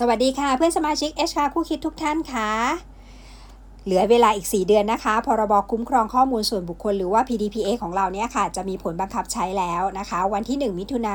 [0.00, 2.50] สวัสดีค่ะเพื่อนสมาชิก h อคู่คิดทุกท่านค่ะ
[3.84, 11.14] เหลือเวลาอีก 4 เดือนนะคะ พรบคุ้มครองข้อมูลส่วนบุคคลหรือว่า PDPA ของเราเนี่ยค่ะ จะมีผลบังคับใช้แล้วนะคะ วันที่ 1 มิถุนา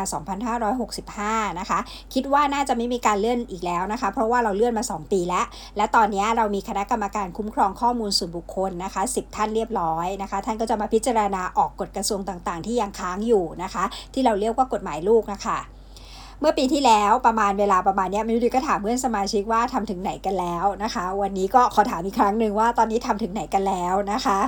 [0.79, 1.79] 2565 นะคะ
[2.13, 5.45] คิดว่าน่าจะไม่มีการเลื่อนอีกแล้วนะคะ เพราะว่าเราเลื่อนมา 2 ปีแล้ว
[5.77, 15.59] และตอนนี้เรามีคณะกรรมการคุ้มครองข้อมูลส่วนบุคคลนะคะ 10 ท่านเรียบร้อยนะคะ ท่านก็จะมาพิจารณาออกกฎกระทรวงต่างๆ ที่ยังค้างอยู่นะคะ ที่เราเรียกว่ากฎหมายลูกนะคะ
[16.43, 24.39] เมื่อปีที่แล้วประมาณเวลาประมาณนี้มิวดีก็ถามเพื่อนสมาชิกว่าทำถึงไหนกันแล้วนะคะ วันนี้ก็ขอถามอีกครั้งหนึ่งว่าตอนนี้ทำถึงไหนกันแล้วนะคะ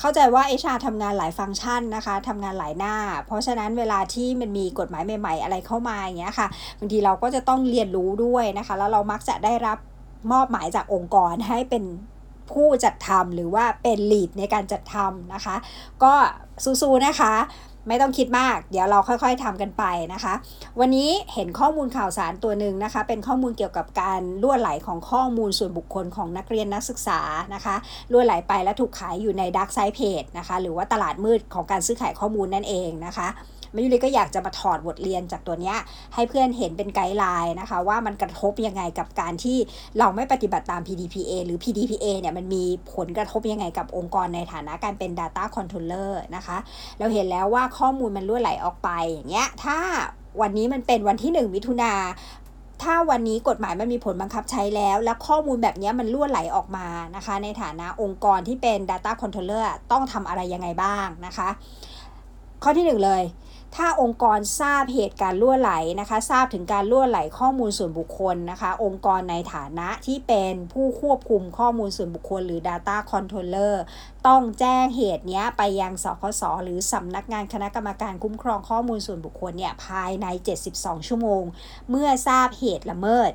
[0.00, 2.94] เข้าใจว่าเอชาทำงานหลายฟังก์ชันนะคะทำงานหลายหน้า
[3.26, 9.78] เพราะฉะนั้นเวลาที่มันมีกฎหมายใหม่ๆ อะไรเข้ามาอย่างเงี้ยค่ะบางทีเราก็จะต้องเรียนรู้ด้วยนะคะ แล้วเรามักจะได้รับ
[10.32, 11.84] มอบหมายจากองค์กรให้เป็น
[12.52, 15.56] ผู้จัดทำหรือว่าเป็นลีดในการจัดทำนะคะ
[16.02, 16.14] ก็
[16.64, 17.34] สู้ๆนะคะ
[17.88, 19.84] ไม่ต้องคิดมาก เดี๋ยวเราค่อยๆทำกันไป
[20.14, 20.34] นะคะ
[20.80, 27.20] วันนี้เห็นข้อมูลข่าวสารตัวหนึ่งนะคะ เป็นข้อมูลเกี่ยวกับการล่วไหลของข้อมูลส่วนบุคคลของนักเรียนนักศึกษา
[27.54, 27.76] นะคะ
[28.12, 33.28] ล่วไหลไปและถูกขายอยู่ในดักไซเพจนะคะ หรือว่าตลาดมืดของการซื้อขายข้อมูลนั่นเองนะคะ
[33.74, 35.74] มายุริก็อยากจะมาถอดบทเรียนจากตัวนี้
[36.14, 39.58] ให้เพื่อนเห็นเป็นไกด์ไลน์นะคะ ว่ามันกระทบยังไงกับการที่
[39.98, 42.64] เราไม่ปฏิบัติตาม PDPA หรือ PDPA เนี่ยมันมี
[42.94, 46.56] ผลกระทบยังไงกับองค์กรในฐานะการเป็น Data Controller นะคะ
[46.98, 49.78] เราเห็นแล้วว่าข้อมูลมันล่วไหลออกไปอย่างเงี้ยถ้า
[50.40, 51.92] วันนี้มันเป็นวันที่ 1 มิถุนา
[52.82, 56.86] ถ้าวันนี้กฎหมายมันมีผลบังคับใช้แล้ว และข้อมูลแบบนี้มันล่วไหลออกมา
[57.16, 61.48] นะคะ ในฐานะองค์กรที่เป็น Data Controller ต้องทำอะไรยังไงบ้างนะคะ
[62.62, 63.22] ข้อที่ 1 เลย
[63.76, 73.74] ถ้าองค์กรทราบเหตุการ์ล่วไหลนะคะ ทราบถึงการล่วไหลข้อมูลส่วนบุคคลนะคะ องค์กรในฐานะที่เป็นผู้ควบคุมข้อมูลส่วนบุคคลหรือ Data Controller
[74.26, 80.26] ต้องแจ้งเหตุนี้ไปยังสคสหรือสำนักงานคณะกรรมการคุ้มครองข้อมูลส่วนบุคคลเนี่ยภายใน
[80.68, 81.42] 72 ชั่วโมง
[81.90, 83.32] เมื่อทราบเหตุละเมิด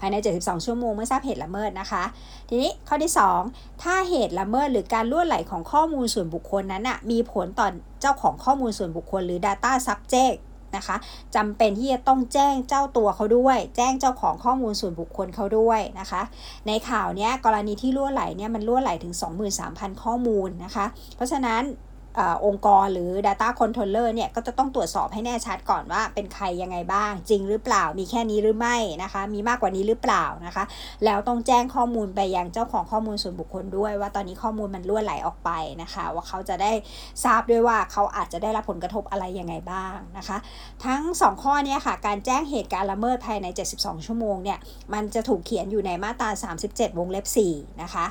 [0.00, 2.04] ภายใน 72 ชั่วโมงเมื่อทราบเหตุละเมิดนะคะ
[2.48, 3.12] ทีนี้ข้อที่
[3.46, 7.68] 2 ถ้าเหตุละเมิดหรือการล่วไหลของข้อมูลส่วนบุคคลนั้นนะมีผลต่อ
[8.00, 10.38] เจ้าของข้อมูลส่วนบุคคลหรือ Data Subject
[10.76, 10.96] นะคะ
[11.36, 16.22] จำเป็นที่จะต้องแจ้งเจ้าตัวเขาด้วย แจ้งเจ้าของข้อมูลส่วนบุคคลเขาด้วยนะคะ
[16.66, 19.14] ในข่าวนี้กรณีที่ล่วไหลเนี่ยมันล่วไหลถึง
[19.58, 21.62] 23,000 ข้อมูลนะคะ เพราะฉะนั้น
[22.46, 30.64] องค์กรหรือ Data Controller เนี่ยก็จะต้องตรวจสอบให้แน่ชัดก่อนว่าเป็นใครยังไงบ้าง จริงหรือเปล่ามีแค่นี้หรือไม่นะคะ มีมากกว่านี้หรือเปล่านะคะ
[31.04, 35.50] แล้วต้องแจ้งข้อมูลไปยังเจ้าของข้อมูลส่วนบุคคลด้วย ว่าตอนนี้ข้อมูลมันล่วไหลออกไป
[35.82, 36.72] นะคะ ว่าเขาจะได้
[37.24, 40.38] ทราบด้วยว่าเขาอาจจะได้รับผลกระทบอะไรยังไงบ้างนะคะ
[40.84, 43.46] ทั้ง 2 ข้อนี้ค่ะการแจ้งเหตุการละเมิดภายใน
[43.78, 44.58] 72 ชั่วโมงเนี่ย
[44.94, 46.30] มันจะถูกเขียนอยู่ในมาตรา
[46.64, 48.06] 37 วงเล็บ4นะคะ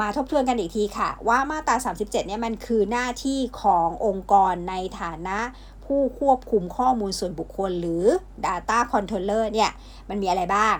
[0.00, 5.38] มาทบทวนกันอีกทีค่ะ ว่ามาตรา 37 เนี่ยมันคือหน้าที่ขององค์กรในฐานะ
[5.84, 8.04] ผู้ควบคุมข้อมูลส่วนบุคคลหรือ
[8.46, 9.70] Data Controller เนี่ย
[10.08, 10.76] มันมีอะไรบ้าง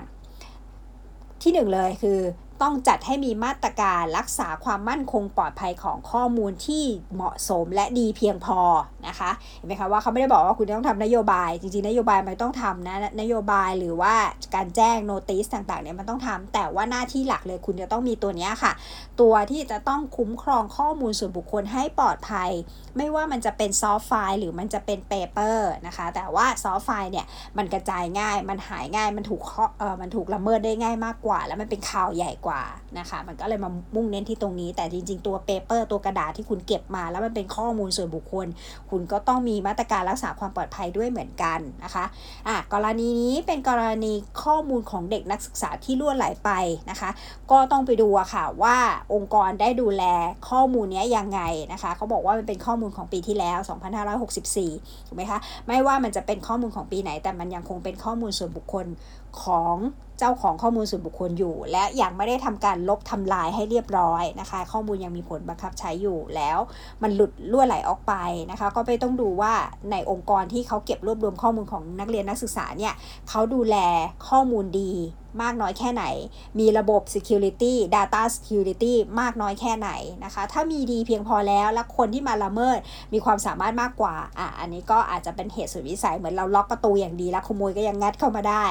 [1.43, 2.21] ที่หนึ่งเลยคือ
[2.63, 6.85] ต้องจัดให้มีมาตรการรักษาความมั่นคงปลอดภัยของข้อมูลที่
[7.15, 8.61] เหมาะสมและดีเพียงพอ
[9.09, 14.15] นะคะเห็นไหมคะว่าเขาไม่ได้บอกว่าคุณต้องทำนโยบาย จริงๆนโยบายมันต้องทำนะนโยบายหรือว่า
[14.55, 18.73] การแจ้ง notice ต่างๆเนี่ยมันต้องทำแต่ว่าหน้าที่หลักเลยคุณจะต้องมีตัวนี้ค่ะ
[19.21, 22.51] ตัวที่จะต้องคุ้มครองข้อมูลส่วนบุคคลให้ปลอดภัย
[22.97, 27.27] ไม่ว่ามันจะเป็น soft file หรือมันจะเป็น paper นะคะ แต่ว่า soft file เนี่ย
[27.57, 29.43] มันกระจายง่าย มันหายง่ายมันถูก
[29.79, 32.50] เออมันถูกละเมิดได้ง่ายมากกว่า แล้วมันเป็นข่าวใหญ่กว่า
[32.99, 38.47] นะคะ มันก็เลยมามุ่งเน้นที่ตรงนี้ แต่จริง ๆ ตัว paper ตัวกระดาษที่คุณเก็บมา แล้วมันเป็นข้อมูลส่วนบุคคล
[38.91, 42.05] คุณก็ต้องมีมาตรการรักษาความปลอดภัยด้วยเหมือนกันนะคะ
[42.49, 44.13] อะกรณีนี้เป็นกรณี
[44.43, 46.51] ข้อมูลของเด็กนักศึกษาที่ล่วไหลไป
[46.91, 47.11] นะคะ
[47.51, 48.77] ก็ต้องไปดูอะค่ะว่า
[49.15, 50.05] องค์กรได้ดูแล
[50.49, 51.41] ข้อมูลนี้ยังไง
[51.73, 53.59] นะคะเขาบอกว่ามันเป็นข้อมูลของปีที่แล้ว
[54.29, 58.87] 2564 ถูกไหมคะ ไม่ว่ามันจะเป็นข้อมูลของปีไหน แต่มันยังคงเป็นข้อมูลส่วนบุคคล
[59.43, 59.77] ของ
[60.21, 66.59] เจ้าของข้อมูลส่วนบุคคลอยู่ และยังไม่ได้ทำการลบทำลายให้เรียบร้อยนะคะ ข้อมูลยังมีผลบังคับใช้อยู่แล้ว
[67.03, 68.15] มันหลุดล่วไหลออกไป
[68.51, 69.53] นะคะ ก็ไปต้องดูว่า
[69.91, 72.95] ในองค์กรที่เขาเก็บรวบรวมข้อมูลของนักเรียนนักศึกษาเนี่ย
[73.29, 73.77] เขาดูแล
[74.29, 74.93] ข้อมูลดี
[75.43, 76.05] มากน้อยแค่ไหน
[76.59, 79.91] มีระบบ security data security มากน้อยแค่ไหน
[80.25, 82.79] นะคะ ถ้ามีดีเพียงพอแล้ว และคนที่มาละเมิด
[83.13, 88.65] มีความสามารถมากกว่า อะ อันนี้ก็อาจจะเป็นเหตุสุดวิสัย เหมือนเราล็อกประตูอย่างดีแล้วขโมยก็ยังงัดเข้ามาได้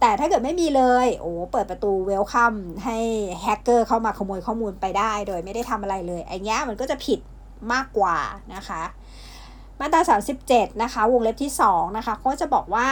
[0.00, 2.98] แต่ถ้าเกิดไม่มีเลย โอ้ เปิดประตูเวลคัมให้
[3.42, 7.20] แฮกเกอร์เข้ามาขโมยข้อมูลไปได้ โดยไม่ได้ทำอะไรเลยไอ้เงี้ยมันก็จะผิด
[7.72, 8.18] มากกว่า
[8.54, 8.82] นะคะ
[9.80, 10.00] มาตรา
[10.42, 12.86] 37 นะคะ วงเล็บที่ 2 นะคะ ก็จะบอกว่า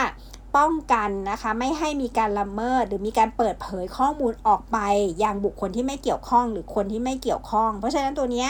[0.57, 4.77] ป้องกันนะคะ ไม่ให้มีการละเมิด หรือมีการเปิดเผยข้อมูลออกไป
[5.19, 8.47] อยังบุคคลที่ไม่เกี่ยวข้องหรือคนที่ไม่เกี่ยวข้อง เพราะฉะนั้นตัวนี้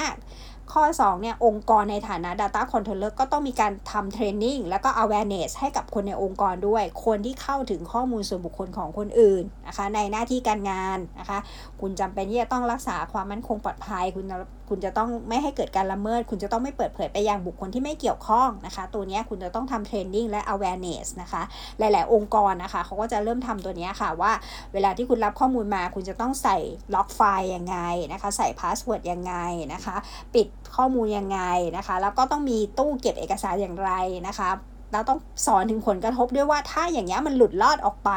[0.73, 11.39] ข้อ 2 เนี่ย องค์กรในฐานะ Data Controller ก็ต้องมีการทำเทรนนิ่งแล้วก็ awareness ให้กับคนในองค์กรด้วย คนที่เข้าถึงข้อมูลส่วนบุคคลของคนอื่นนะคะ ในหน้าที่การงานนะคะ
[11.81, 14.25] คุณจำเป็นที่จะต้องรักษาความมั่นคงปลอดภัย คุณ
[14.69, 21.42] คุณจะต้องไม่ให้เกิดการละเมิด คุณจะต้องไม่เปิดเผยไปยังบุคคลที่ไม่เกี่ยวข้องนะคะ ตัวนี้คุณจะต้องทำ training และ awareness นะคะ
[21.80, 24.31] หลาย ๆ องค์กรนะคะเขาก็จะเริ่มทำตัวนี้ค่ะว่า
[24.74, 26.57] เวลาที่คุณรับข้อมูลมา คุณจะต้องใส่
[26.95, 27.77] lock file ยังไง
[28.12, 29.33] นะคะ ใส่ password ยังไง
[29.74, 29.95] นะคะ
[30.33, 31.39] ปิดข้อมูลยังไง
[31.77, 33.92] นะคะ แล้วก็ต้องมีตู้เก็บเอกสารอย่างไร
[34.27, 34.50] นะคะ
[34.94, 38.12] แล้วต้องสอนถึงผลกระทบด้วยว่าถ้าอย่างเงี้ยมันหลุดลอดออกไป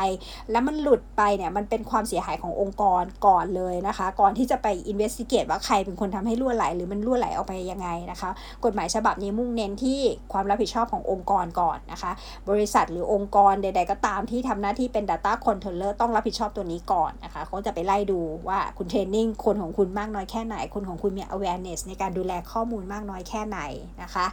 [0.50, 8.30] แล้วมันหลุดไปเนี่ยมันเป็นความเสียหายขององค์กรก่อนเลยนะคะ ก่อนที่จะไปอินเวสติเกตว่าใครเป็นคนทำให้รั่วไหล หรือมันรั่วไหลออกไปยังไงนะคะ
[8.64, 10.00] กฎหมายฉบับนี้มุ่งเน้นที่
[10.32, 12.12] ความรับผิดชอบขององค์กรก่อนนะคะ
[12.50, 23.58] บริษัทหรือองค์กรใด ๆ ก็ตามที่ทำหน้าที่เป็น Data Controller ต้องรับผิดชอบตัวนี้ก่อนนะคะเขาจะไปไล่ดูว่าคุณเทรนนิ่งคนของคุณมากน้อยแค่ไหน คนของคุณมี awareness ในการดูแลข้อมูลมากน้อยแค่ไหน
[24.02, 24.26] นะคะ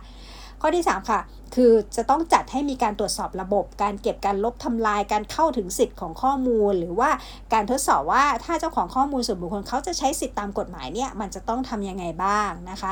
[0.62, 1.19] ข้อที่ 3 ค่ะ
[1.55, 7.09] คือจะต้องจัดให้มีการตรวจสอบระบบ การเก็บการลบทำลาย การเข้าถึงสิทธิ์ของข้อมูล หรือว่า
[7.53, 12.91] การทดสอบว่าถ้าเจ้าของข้อมูลส่วนบุคคลเขาจะใช้สิทธิ์ตามกฎหมายเนี่ยมันจะต้องทำยังไงบ้างนะคะ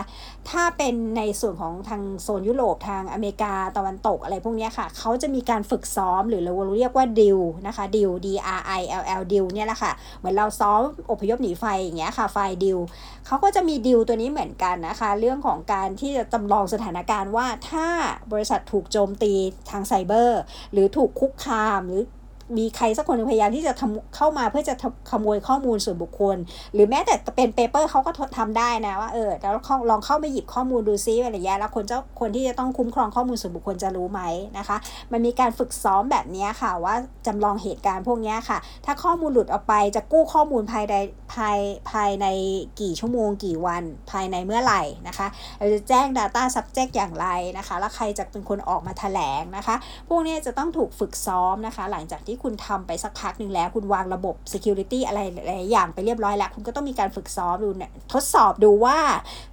[0.49, 8.27] ถ้าเป็นในส่วนของทางโซนยุโรปทางอเมริกาตะวันตกอะไรพวกนี้ค่ะเขาจะมีการฝึกซ้อมหรือเราเรียกว่าดิวนะคะดิว D
[8.59, 10.81] R I L L ดิวเนี่ยแหละค่ะเหมือนเราซ้อม
[11.11, 12.77] อพยพหนีไฟอย่างเงี้ยค่ะไฟดิว
[13.25, 17.87] เขาก็จะมีดิวตัวนี้เหมือนกันนะคะ เรื่องของการที่จะจำลองสถานการณ์ว่าถ้า
[18.31, 19.33] บริษัทถูกโจมตี
[19.69, 22.03] ทางไซเบอร์ หรือถูกคุกคามหรือ
[22.57, 24.74] มีใครสักคนพยายามที่จะทำเข้ามาเพื่อจะ
[25.12, 26.38] ขโมยข้อมูลส่วนบุคคล
[26.74, 29.53] หรือแม้แต่เป็นเปเปอร์เขาก็ทำได้นะว่าเออแล้ว
[29.89, 34.21] ลองเข้าไปหยิบข้อมูลดูซิอะไรอย่างเงี้ยแล้วคนเจ้าคนที่จะต้องคุ้มครองข้อมูลส่วนบุคคลจะรู้ไหม
[34.57, 34.77] นะคะ
[35.12, 36.95] มันมีการฝึกซ้อมแบบนี้ค่ะว่า
[37.27, 40.95] จำลองเหตุการณ์พวกนี้ค่ะ ถ้าข้อมูลหลุดออกไปจะกู้ข้อมูลภายใน
[41.33, 41.57] ภาย
[41.92, 42.27] ภายใน
[42.81, 45.27] กี่ชั่วโมงกี่วันภายในเมื่อไหร่นะคะ
[45.57, 47.27] เราจะแจ้ง Data Subject อย่างไร
[47.57, 49.75] นะคะ แล้วใครจะเป็นคนออกมาแถลงนะคะ
[50.09, 58.97] พวกนี้จะต้องถูกฝึกซ้อมนะคะ หลังจากที่คุณทำไปสักพักหนึ่งแล้ว คุณวางระบบ security อะไรหลายอย่างไปเรียบร้อยแล้ว คุณก็ต้องมีการฝึกซ้อมดูเนี่ยทดสอบดูว่า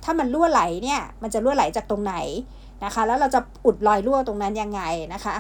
[0.05, 2.17] ถ้ามันรั่วไหลเนี่ย มันจะรั่วไหลจากตรงไหน
[2.85, 4.82] นะคะ แล้วเราจะอุดรอยรั่วตรงนั้นยังไง
[5.14, 5.35] นะคะ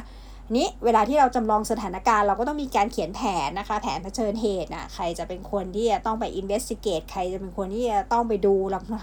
[0.56, 8.54] นี้เวลาที่เราจำลองสถานการณ์เราก็ต้องมีการเขียนแผนนะคะ แผนเผชิญเหตุนะใครจะเป็นคนที่จะต้องไป investigate ใครจะเป็นคนที่จะต้องไปดู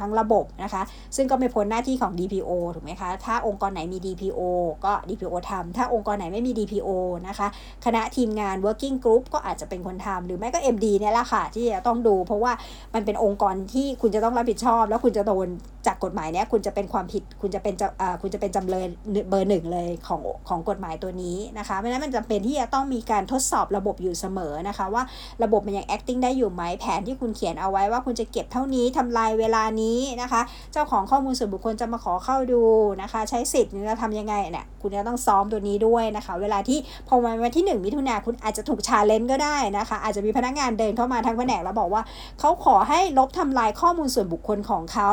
[0.01, 0.81] ทั้งระบบนะคะ
[1.15, 4.42] ซึ่งก็ไม่พ้นหน้าที่ของ DPO ถูกไหมคะ ถ้าองค์กรไหนมี DPO
[4.86, 6.89] ก็ DPO ทำถ้าองค์กรไหนไม่มี DPO
[7.27, 7.48] นะคะ
[7.86, 12.51] คณะทีมงาน working group ก็อาจจะเป็นคนทำหรือไม่ก็ MD เนี่ยแหละค่ะที่จะต้องดู เพราะว่า
[12.94, 15.48] มันเป็นองค์กรที่คุณจะต้องรับผิดชอบ แล้วคุณจะโดน
[15.88, 17.74] จากกฎหมายเนี้ยคุณจะเป็นความผิดคุณจะเป็น
[18.22, 18.86] คุณจะเป็นจำเลย
[19.30, 25.04] เบอร์หนึ่งเลยของของกฎหมายตัวนี้นะคะเพราะฉะนั้นมันจำเป็นที่จะต้องมีการทดสอบระบบอยู่เสมอนะคะว่า
[25.44, 30.42] ระบบมันยัง acting ได้อยู่ไหมแผนที่คุณเขียนเอาไว้ว่าคุณจะเก็บเท่านี้ทำลายเวลานี้นะคะ
[30.74, 32.64] เจ้าของข้อมูลส่วนบุคคลจะมาขอเข้าดู
[33.02, 42.02] นะคะ ใช้สิทธิ์จะทำยังไงเนี่ยคุณจะต้องซ้อมตัวนี้ด้วยนะคะ เวลาที่พอวันที่ 1 มิถุนาคุณอาจจะถูก challenge ก็ได้นะคะ อาจจะมีพนักงานเดินเข้ามาทางแผนกแล้วบอกว่า
[42.40, 45.12] เขาขอให้ลบทำลายข้อมูลส่วนบุคคลของเขา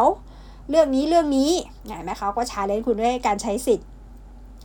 [0.70, 1.50] เรื่องนี้เรื่องนี้
[1.86, 3.88] เห็นไหมคะก็ challenge คุณด้วยการใช้สิทธิ์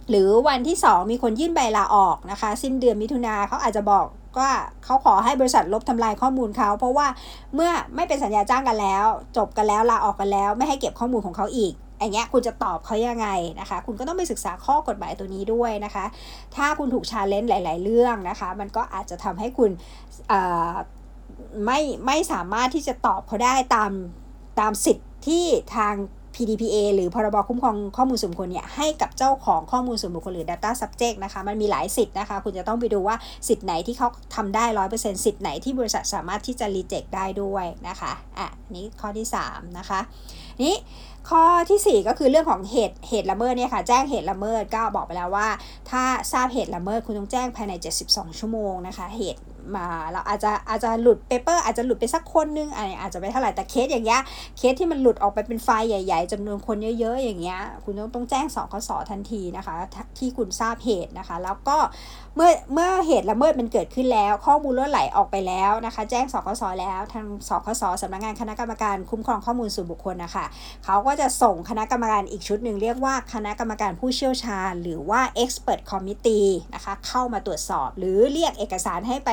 [0.09, 4.05] หรือวันที่ 2 มีคนยื่นใบลาออกนะคะ สิ้นเดือนมิถุนาเขาอาจจะบอก
[4.39, 4.51] ว่า
[4.83, 7.07] เขาขอให้บริษัทลบทำลายข้อมูลเขา เพราะว่า
[7.55, 9.05] เมื่อไม่เป็นสัญญาจ้างกันแล้ว
[9.37, 13.27] จบกันแล้วลาออกกันแล้ว ไม่ให้เก็บข้อมูลของเขาอีกอย่างเงี้ยคุณจะตอบเขายังไง
[13.59, 16.05] นะคะ คุณก็ต้องไปศึกษาข้อกฎหมายตัวนี้ด้วยนะคะ
[16.55, 19.71] ถ้าคุณถูกชาเลนจ์หลาย ๆ เรื่องนะคะ มันก็อาจจะทำให้คุณ
[21.65, 23.91] ไม่ไม่สามารถที่จะตอบเขาได้ตาม
[24.59, 25.43] ตามสิทธิ์ ที่
[25.75, 25.95] ทาง
[26.35, 33.15] PDPA หรือพรบคุ้มครองข้อมูลส่วนบุคคลเนี่ยให้กับเจ้าของข้อมูลส่วนบุคคลหรือ Data Subject นะคะ มันมีหลายสิทธิ์นะคะ คุณจะต้องไปดูว่า
[33.47, 39.99] สิทธิ์ไหนที่เขาทำได้ร้อยเปอร์เซ็นต์สิทธิ์ไหนที่บริษัทสามารถที่จะ reject ได้ด้วยนะคะอะนี้ข้อที่ 3 นะคะ
[40.63, 40.75] นี้
[41.29, 45.47] ข้อที่ 4 ก็คือเรื่องของเหตุเหตุละเมิดเนี่ยค่ะ แจ้งเหตุละเมิดก็บอกไปแล้วว่า
[45.89, 47.73] ถ้าทราบเหตุละเมิดคุณต้องแจ้งภายใน
[48.07, 49.41] 72 ชั่วโมงนะคะ เหตุ
[49.77, 54.21] มาเราอาจจะอาจจะหลุด paper อาจจะหลุดไปสักคนนึงอะไรอาจจะไม่เท่าไหร่แต่เคสอย่างเงี้ย
[54.57, 59.75] เคสที่มันหลุดออกไปเป็นไฟล์ใหญ่ ๆจำนวนคนเยอะ ๆ อย่างเงี้ยคุณต้องต้องแจ้งสคสทันทีนะคะ
[60.17, 61.77] ที่คุณทราบเหตุนะคะ แล้วก็
[62.39, 70.45] เมื่อเมื่อเหตุละเมิดมันเกิดขึ้นแล้ว ข้อมูลล้วนไหลออกไปแล้วนะคะ แจ้งสคสแล้วทางสคสสำนักงานคณะกรรมการคุ้มครองข้อมูลส่วนบุคคลนะคะ
[70.85, 79.29] เขาก็จะส่งคณะกรรมการอีกชุดหนึ่งเรียกว่าคณะกรรมการผู้เชี่ยวชาญ หรือว่า expert committee นะคะเข้ามาตรวจสอบ หรือเรียกเอกสารให้ไป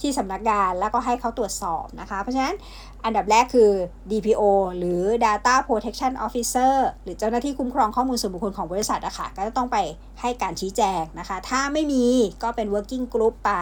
[0.00, 2.56] ที่สำนักงานแล้วก็ให้เขาตรวจสอบนะคะ เพราะฉะนั้น
[3.04, 3.70] อันดับแรกคือ
[4.10, 4.42] DPO
[4.78, 9.78] หรือ Data Protection Officer หรือเจ้าหน้าที่คุ้มครองข้อมูลส่วนบุคคลของบริษัทอะคะ่ะ ก็จะต้องไป
[10.20, 12.06] ให้การชี้แจงนะคะ ถ้าไม่มี
[12.42, 13.52] ก็เป็น working group ไป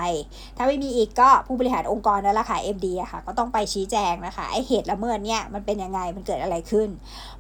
[0.57, 6.89] ถ้าไม่มีอีกก็ผู้บริหารองค์กรนั่นแหละค่ะ MD อะค่ะ ก็ต้องไปชี้แจงนะคะ ไอเหตุละเมิดเนี่ยมันเป็นยังไง มันเกิดอะไรขึ้น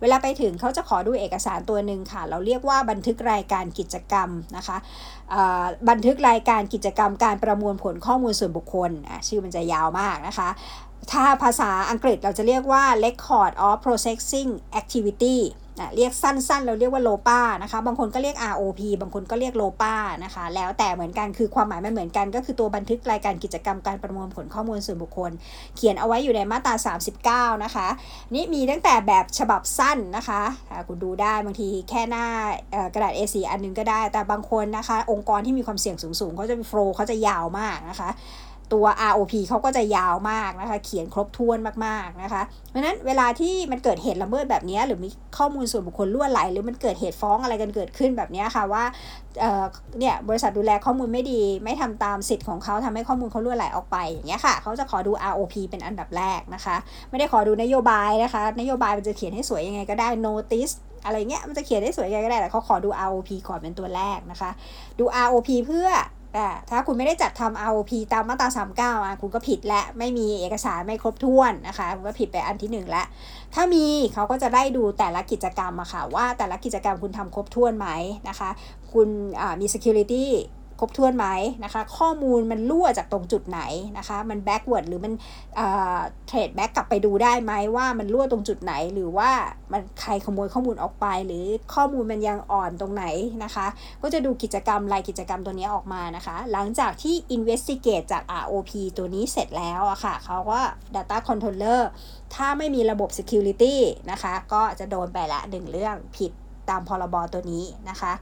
[0.00, 4.76] เวลาไปถึงเขาจะขอดูเอกสารตัวหนึ่งค่ะ เราเรียกว่าบันทึกรายการกิจกรรมนะคะ
[5.90, 8.90] บันทึกรายการกิจกรรมการประมวลผลข้อมูลส่วนบุคคล
[9.28, 10.48] ชื่อมันจะยาวมากนะคะ
[11.12, 14.50] ถ้าภาษาอังกฤษเราจะเรียกว่า record of processing
[14.80, 15.38] activity
[15.80, 25.30] นะเรียกสั้นๆ เราเรียกว่าโลป้านะคะ บางคนก็เรียก ROP บางคนก็เรียกโลป้านะคะ แล้วแต่เหมือนกัน คือความหมายมันเหมือนกัน ก็คือตัวบันทึกรายการกิจกรรมการประมวลผลข้อมูลส่วนบุคคล
[25.76, 27.88] เขียนเอาไว้อยู่ในมาตรา 39 นะคะ
[28.34, 30.42] นี่มีตั้งแต่แบบฉบับสั้นนะคะ
[30.88, 32.26] คุณดูได้บางทีแค่หน้า
[32.94, 38.10] กระดาษ A4 อันนึงก็ได้ แต่บางคนนะคะ องค์กรที่มีความเสี่ยงสูงๆเขาจะโฟล์เขาจะยาวมากนะคะ
[38.72, 45.08] ตัว ROP เขาก็จะยาวมากนะคะ เขียนครบถ้วนมากๆนะคะ เพราะนั้นเวลาที่มันเกิดเหตุละเมิดแบบนี้หรือมี
[45.38, 48.84] ข้อมูลส่วนบุคคลล่วไหล หรือมันเกิดเหตุฟ้องอะไรกันเกิดขึ้นแบบนี้ค่ะว่า
[49.98, 56.76] เนี่ยบริษัทดูแลข้อมูลไม่ดี ไม่ทำตามสิทธิ์ของเขาทำให้ข้อมูลเขาล่วไหลออกไปอย่างเงี้ยค่ะเขาจะขอดู ROP เป็นอันดับแรกนะคะ
[57.10, 64.50] ไม่ได้ขอดูนโยบายนะคะ นโยบายมันจะเขียนให้สวยยังไงก็ได้ notice อะไรเงี้ยมันจะเขียนได้สวยยังไงก็ได้แต่เขาขอดู ROP ก่อนเป็นตัวแรกนะคะ
[64.98, 65.88] ดู ROP เพื่อ
[66.70, 68.48] ถ้าคุณไม่ได้จัดทำ ROP ตามมาตรา
[68.98, 73.06] 39อะคุณก็ผิดและไม่มีเอกสารไม่ครบถ้วนนะคะคุณก็ผิดไปอันที่1แล้ว
[73.54, 77.88] ถ้ามีเขาก็จะได้ดูแต่ละกิจกรรมอะค่ะว่าแต่ละกิจกรรมคุณทำครบถ้วนไหม
[78.28, 78.50] นะคะ
[78.92, 79.08] คุณ
[79.60, 80.26] มี security
[80.80, 81.26] ครบถ้วนไหม
[81.64, 83.60] นะคะ ข้อมูลมันรั่วจากตรงจุดไหน
[83.98, 85.12] นะคะ มัน backward หรือมัน
[86.28, 89.30] เทรดแบ็กกลับไปดูได้ไหมว่ามันรั่วตรงจุดไหน หรือว่า
[89.72, 91.44] มันใครขโมยข้อมูลออกไป หรือ
[91.74, 93.04] ข้อมูลมันยังอ่อนตรงไหน
[93.44, 93.66] นะคะ
[94.02, 100.60] ก็จะดูกิจกรรมรายกิจกรรมตัวนี้ออกมานะคะ หลังจากที่ investigate จาก ROP ตัวนี้เสร็จแล้วอะค่ะเขาก็
[100.94, 101.80] data controller
[102.34, 103.74] ถ้าไม่มีระบบ security
[104.10, 106.32] นะคะ ก็จะโดนไปละหนึ่งเรื่องผิด
[106.70, 108.12] ตามพรบตัวนี้นะคะ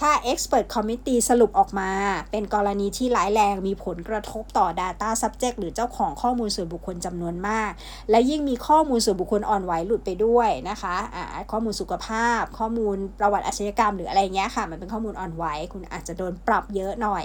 [0.00, 1.90] ถ้า Expert Committee สรุปออกมา
[2.30, 7.70] เป็นกรณีที่ร้ายแรงมีผลกระทบต่อ Data Subject หรือเจ้าของข้อมูลส่วนบุคคลจำนวนมาก
[8.10, 17.24] และยิ่งมีข้อมูลส่วนบุคคลอ่อนไหวหลุดไปด้วยนะคะะข้อมูลสุขภาพ ข้อมูลประวัติอาชญากรรม หรืออะไรเงี้ยค่ะ มันเป็นข้อมูลอ่อนไหว คุณอาจจะโดนปรับเยอะหน่อย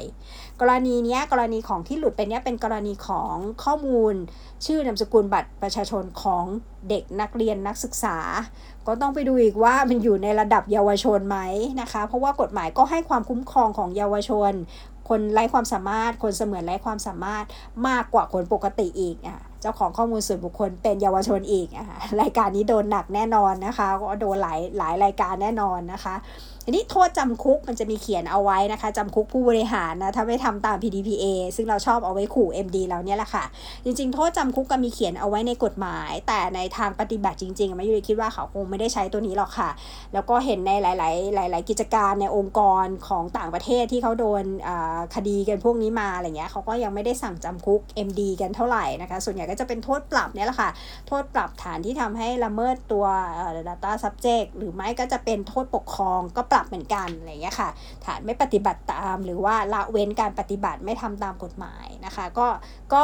[0.62, 4.14] กรณีนี้กรณีของที่หลุดไปเนี้ยเป็นกรณีของข้อมูล
[4.66, 6.44] ชื่อนามสกุลบัตรประชาชนของ
[6.90, 8.18] เด็กนักเรียนนักศึกษา
[8.88, 11.38] ก็ต้องไปดูอีกว่ามันอยู่ในระดับเยาวชนไหม
[11.82, 14.54] นะคะ เพราะว่ากฎหมายก็ให้ความคุ้มครองของเยาวชน
[15.10, 17.46] คนไร้ความสามารถ คนเสมือนไร้ความสามารถ
[17.88, 21.86] มากกว่าคนปกติอีกอะเจ้าของข้อมูลส่วนบุคคลเป็นเยาวชนอีกอะ
[22.22, 26.16] รายการนี้โดนหนักแน่นอนนะคะก็โดนหลายหลายรายการแน่นอนนะคะ
[26.70, 33.46] ทีนี้โทษจำคุกมันจะมีเขียนเอาไว้นะคะจำคุกผู้บริหารนะถ้าไม่ทำตาม PDPA ซึ่งเราชอบเอาไว้ขู่ MD เราเนี่ยแหละค่ะ
[33.84, 39.70] จริง ๆ โทษจำคุกก็มีเขียนเอาไว้ในกฎหมาย แต่ในทางปฏิบัติจริงๆไม่ยุริคิดว่าเขาคงไม่ได้ใช้ตัวนี้หรอกค่ะ
[40.14, 44.44] แล้วก็เห็นในหลาย ๆ หลาย ๆ กิจการในองค์กรของต่างประเทศที่เขาโดน
[45.16, 50.70] คดีกันพวกนี้มาอะไรเงี้ยเขาก็ยังไม่ได้สั่งจำคุก MD กันเท่าไหร่นะคะ ส่วนใหญ่ก็จะเป็นโทษปรับเนี่ยแหละค่ะ
[51.08, 53.06] โทษปรับฐานที่ทำให้ละเมิดตัว
[53.70, 57.70] data subject หรือไม่ก็จะเป็นโทษปกครองก็ปรับเหมือนกันอะไรเงี้ยค่ะ
[58.06, 62.48] ฐานไม่ปฏิบัติตามหรือว่าละเว้นการปฏิบัติไม่ทำตามกฎหมายนะคะ ก็
[62.94, 63.04] ก็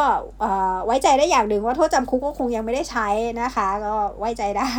[0.85, 3.07] ไว้ใจได้อย่างหนึ่งว่าโทษจำคุกก็คงยังไม่ได้ใช้
[3.41, 4.71] นะคะ ก็ไว้ใจได้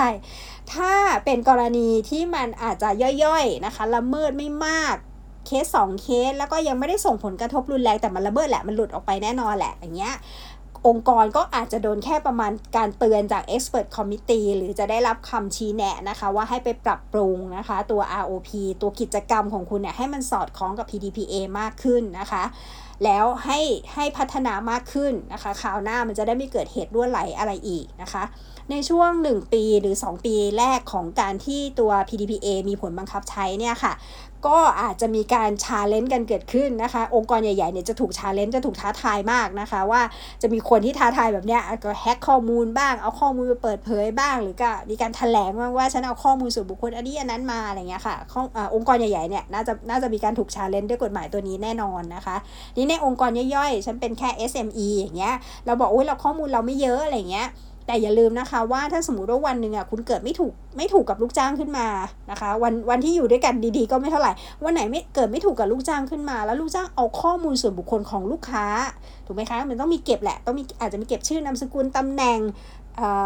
[0.72, 0.92] ถ้า
[1.24, 2.90] เป็นกรณีที่มันอาจจะ
[3.24, 4.96] ย่อยๆนะคะละเมิดไม่มาก
[5.46, 10.14] เคสสองเคสแล้วก็ยังไม่ได้ส่งผลกระทบรุนแรงแต่มันละเมิดแหละมันหลุดออกไปแน่นอนแหละอย่างเงี้ย
[10.86, 18.50] องค์กรก็อาจจะโดนแค่ประมาณการเตือนจาก Expert Committee หรือจะได้รับคำชี้แนะนะคะ ว่าให้ไปปรับปรุงนะคะ ตัว ROP
[18.82, 22.44] ตัวกิจกรรมของคุณเนี่ยให้มันสอดคล้องกับ PDPA มากขึ้นนะคะ
[23.04, 23.60] แล้วให้
[23.94, 28.24] ให้พัฒนามากขึ้นนะคะคราวหน้ามันจะได้ไม่เกิดเหตุรั่วไหลอะไรอีกนะคะ
[28.70, 33.92] ในช่วง 1 ปีหรือ 2 ปีแรกของการที่ตัว PDPA มีผลบังคับใช้เนี่ยค่ะ
[34.46, 40.02] ก็อาจจะมีการ challenge กันเกิดขึ้นนะคะ องค์กรใหญ่ๆเนี่ยจะถูก challenge จะถูกท้าทายมากนะคะ ว่า
[40.42, 48.16] จะมีคนที่ท้าทายแบบเนี้ยก็แฮกข้อมูลบ้างเอาข้อมูลไปเปิดเผยบ้าง หรือก็มีการแถลงบ้างว่าฉันเอาข้อมูลส่วนบุคคลอันนี้อันนั้นมาอะไรเงี้ยค่ะ
[48.74, 52.36] องค์กรใหญ่ๆเนี่ยน่าจะน่าจะมีการถูก challenge ด้วยกฎหมายตัวนี้แน่นอนนะคะ
[52.76, 55.34] นี่ในองค์กรย่อยๆฉันเป็นแค่ SME อย่างเงี้ย
[55.66, 57.48] เราบอกโอ้ยเราข้อมูลเราไม่เยอะอะไรเงี้ย
[57.86, 61.88] แต่อย่าลืมนะคะว่าถ้าสมมติว่าวันหนึ่งอะคุณเกิดไม่ถูกไม่ถูกกับลูกจ้างขึ้นมา
[62.30, 64.32] นะคะ วันวันที่อยู่ด้วยกันดีๆ ก็ไม่เท่าไหร่
[64.64, 68.66] วันไหนไม่เกิดไม่ถูกกับลูกจ้างขึ้นมา แล้วลูกจ้างเอาข้อมูลส่วนบุคคลของลูกค้า
[69.26, 72.38] ถูกไหมคะมันต้องมีเก็บแหละต้องมีอาจจะมีเก็บชื่อนามสกุลตำแหน่ง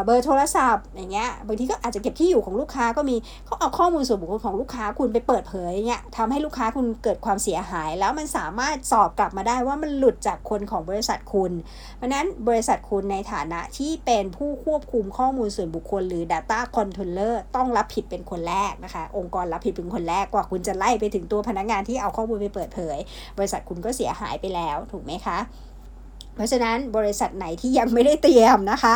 [0.04, 11.52] เบอร์โทรศัพท์อย่างเงี้ยบางทีก็อาจจะเก็บที่อยู่ของลูกค้าก็มีเขาเอาข้อมูลส่วนบุคคลของลูกค้าคุณไปเปิดเผยเงี้ยทำให้ลูกค้าคุณเกิดความเสียหาย แล้วมันสามารถสอบกลับมาได้ว่ามันหลุดจากคนของบริษัทคุณ
[11.96, 22.98] เพราะนั้นบริษัทคุณในฐานะที่เป็นผู้ควบคุมข้อมูลส่วนบุคคล หรือ Data Controller ต้องรับผิดเป็นคนแรกนะคะ องค์กรรับผิดเป็นคนแรกกว่าคุณจะไล่ไปถึงตัวพนักงานที่เอาข้อมูลไปเปิดเผย
[23.38, 25.38] บริษัทคุณก็เสียหายไปแล้วถูกไหมคะ
[26.36, 28.94] เพราะฉะนั้นบริษัทไหนที่ยังไม่ได้เตรียมนะคะ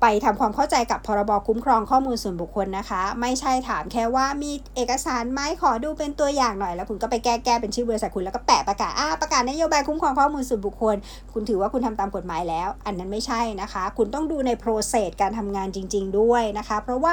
[0.00, 10.96] ไปทำความเข้าใจกับพรบคุ้มครองข้อมูลส่วนบุคคลนะคะ ไม่ใช่ถามแค่ว่ามีเอกสารไหมขอดูเป็นตัวอย่างหน่อย แล้วคุณก็ไปแก้แก้เป็นชื่อบริษัทคุณแล้วก็แปะประกาศอ่าประกาศนโยบายคุ้มครองข้อมูลส่วนบุคคล
[11.32, 17.12] คุณถือว่าคุณทำตามกฎหมายแล้ว อันนั้นไม่ใช่นะคะ คุณต้องดูในโปรเซสการทำงานจริง ๆ ด้วยนะคะ เพราะว่า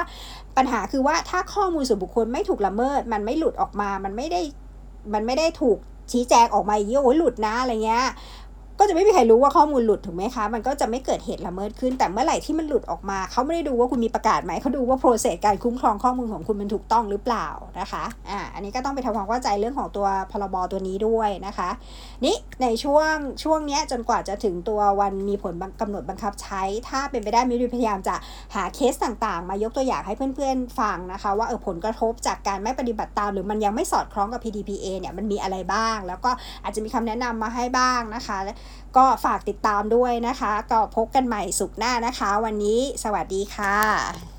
[0.56, 4.40] ปัญหาคือว่าถ้าข้อมูลส่วนบุคคลไม่ถูกละเมิด มันไม่หลุดออกมามันไม่ได้
[5.14, 5.78] มันไม่ได้ถูก
[6.12, 8.06] ชี้แจงออกมาอย่างนี้โอ้ยหลุดนะอะไรเงี้ย
[8.78, 17.46] ก็จะไม่มีใครรู้ว่าข้อมูลหลุดถูกไหมคะ มันก็จะไม่เกิดเหตุละเมิดขึ้น แต่เมื่อไหร่ที่มันหลุดออกมา เขาไม่ได้ดูว่าคุณมีประกาศไหม เขาดูว่าโปรเซสการคุ้มครองข้อมูลของคุณมันถูกต้องหรือเปล่า
[17.80, 21.70] นะคะ อ่า อันนี้ก็ต้องไปทำความเข้าใจเรื่องของตัวพรบตัวนี้ด้วยนะคะ
[22.24, 28.14] นี่ในช่วงช่วงเนี้ยจนกว่าจะถึงตัววันมีผลบังกำหนดบังคับใช้ ถ้าเป็นไปได้มิวพยายามจะ
[28.54, 36.30] หาเคสต่างๆ มายกตัวอย่างให้เพื่อนๆฟังนะคะ ว่าเออผลกระทบจากการไม่ปฏิบัติตาม หรือมันยังไม่สอดคล้องกับ PDPA เนี่ยมันมีอะไรบ้าง แล้วก็
[36.62, 38.38] อาจจะมีคำแนะนำมาให้บ้างนะคะ
[38.96, 44.33] ก็ฝากติดตามด้วยนะคะ ก็พบกันใหม่สุขหน้านะคะ วันนี้สวัสดีค่ะ